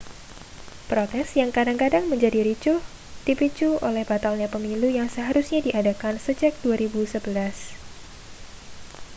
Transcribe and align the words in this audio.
protes 0.91 1.27
yang 1.39 1.51
kadang-kadang 1.57 2.03
menjadi 2.11 2.39
ricuh 2.47 2.81
dipicu 3.27 3.69
oleh 3.87 4.01
batalnya 4.11 4.47
pemilu 4.53 4.89
yang 4.99 5.09
seharusnya 5.15 5.59
diadakan 5.67 6.15
sejak 6.25 6.53
2011 6.65 7.21